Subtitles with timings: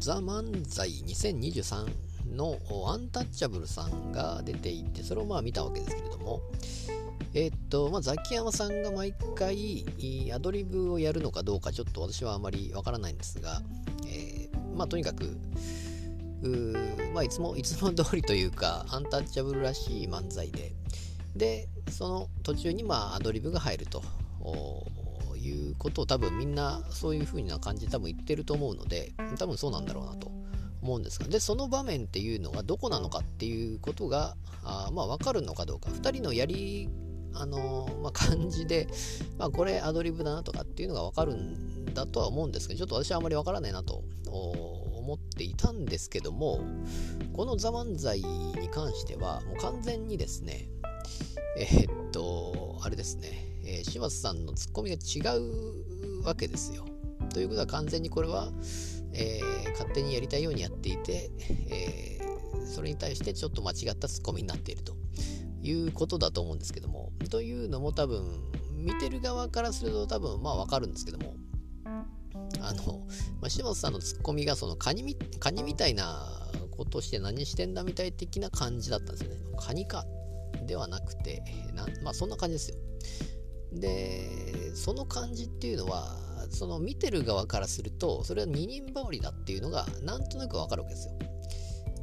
[0.00, 6.40] ザ・漫才2023のアンタッチャブルさんが出ていて、それをまあ見たわけですけれども、
[7.34, 9.84] えー、っと、まあ、ザキヤマさんが毎回
[10.32, 13.60] アドリブをやるのかどうかちょっと私はあまりわからないんですが、
[14.06, 15.36] えー、まあとにかく、
[17.12, 20.74] まあいつも、 いつも通りというか、アンタッチャブルらしい漫才で、
[21.36, 24.02] で、その途中にまあアドリブが入ると。
[25.40, 30.30] いうことを多分みんなそういう風な感じで多分言ってると思うので、多分そうなんだろうなと
[30.82, 36.88] 思うんですが、で、その場面っていうのがどこなのかっていうことが、あまあ分かるのかどうか、2人のやり、
[37.32, 38.88] あのまあ、感じで、
[39.38, 46.60] まあ、これアドリブだなとかっていうのが分かるんだとは思うんですけど、ちょっと私はあまり分からないなと思っていたんですけども、
[47.32, 50.68] この「ザ漫才に関しては、もう完全にですね、
[51.56, 56.84] えー、っと、あれですね、えー、島津さんのツッコミが違うわけですよ。
[57.32, 58.50] ということは完全にこれは、
[59.12, 61.30] えー、勝手にやりたいようにやっていて、
[61.70, 64.96] えー、それに対してちょっと間違ったツッコミになっていると
[65.62, 67.12] いうことだと思うんですけども。
[67.30, 68.24] というのも多分、
[68.74, 71.36] 見てる側からすると多分まあわかるんですけども、
[72.60, 73.06] あの、
[73.40, 76.26] まあ、島津さんのツッコミがそのカニみカニみたいな
[76.72, 79.36] ことして何してんだみたい的な感じだったんですよね。
[79.60, 80.04] カニか
[80.66, 82.76] ではなくて、なまあそんな感じですよ。
[83.72, 86.16] で、その感じっていうのは、
[86.50, 91.14] その見てる側からすると、それは二人羽織だっていうのがなんとなくわかるわけですよ。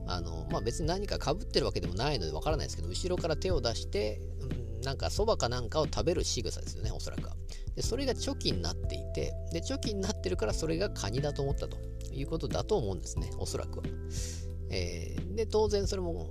[0.07, 7.35] あの、まあ別に何かかぶってるわけでもないのでわからないですけど、後ろから手を出して、うん、なんかそばかなんかを食べる仕草ですよね、おそらくは。
[7.75, 11.77] で、それがチョキになっていて、で、チョキになってるからそれがカニだと思ったと
[12.13, 13.85] いうことだと思うんですね、おそらくは。
[14.69, 16.29] えー、で、当然それも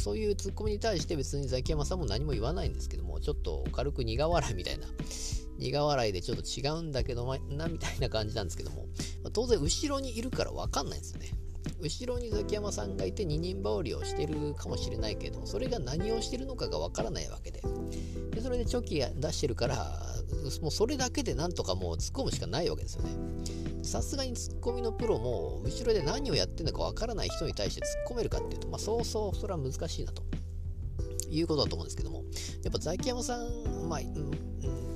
[0.00, 4.86] そういうツッコミに対して別にザキヤマさんも何も言わないんですけども、ちょっと軽く苦笑いみたいな、
[5.58, 8.86] 苦笑いでちょっと違うんだけどな、みたいな感じなんですけども、
[9.32, 11.30] 当然後ろにいるからわかんないんですよね。
[11.80, 17.62] 後ろにザキヤマさんがいて二人羽織をしてるかもしれないけど、それが何をしてるのかがわからないわけで。
[18.30, 19.76] で、それでチョキ出してるから、
[20.60, 23.10] もうそれだけでなんとかもう突っ込むしかないわけですよね。
[23.82, 30.22] さすがにツッコミのプロも後ろで何をやってるのかわからない人に対して突っ込めるかっていうと、まあ、そうそうそれは難しいなと
[31.28, 32.22] いうことだと思うんですけども
[32.62, 34.30] やっぱザキヤマさん、まあ、うん、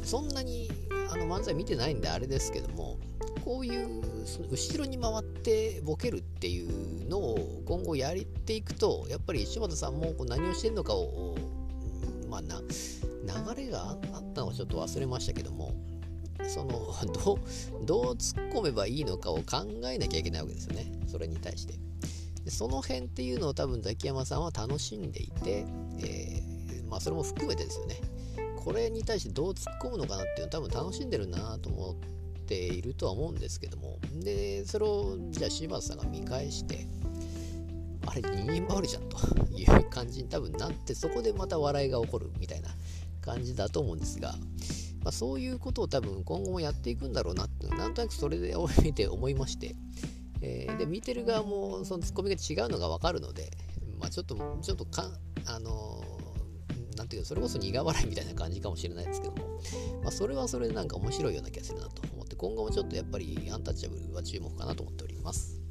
[0.06, 0.70] そんなに
[1.12, 2.96] あの漫才見てないんであれですけども
[3.44, 11.36] こういうその後ろに回ってボケるっていうのを今後やっていくとやっぱり柴田さんもこう何をしてるのかを
[12.30, 15.74] まあな流れがあったのはちょっと忘れましたけども
[16.46, 16.70] その
[17.24, 20.92] どうどう突っ込めばいいのかを考えなきゃいけないわけですよね。
[21.08, 21.74] それに対して。
[22.44, 25.66] でその辺っていうのを多分ザキヤマさんは楽しんでいて、
[25.98, 28.00] えー、まあそれも含めてですよね。
[28.66, 31.94] これに対してどう突っ込むのかなっていうのを多分楽しんでるなと思っ
[32.46, 33.98] ているとは思うんですけども。
[34.20, 36.88] でそれをじゃあ柴田さんが見返して
[38.06, 39.18] あれ二人羽織じゃんと
[39.56, 42.70] いう感じに多分なってそこでまた笑いが起こるみたいな
[43.20, 44.34] 感じだと思うんですが
[45.06, 49.76] まあ、そういうことを多分今後もやっていくんだろうなってなんとなくそれで見て思いまして、
[50.40, 53.52] えー、で見てる側もそのツッコミが違うのが分かるので、
[54.00, 55.04] まあ、ちょっとちょっとか
[55.46, 56.15] あのー、
[57.06, 59.60] なんていうそれこそ苦笑いみたいな感じかもしれないですけども、
[60.02, 65.65] まあ、それはそれでなんか面白いような気がするなと思って今後もちょっとやっぱりアンタッチャブルは注目かなと思っております。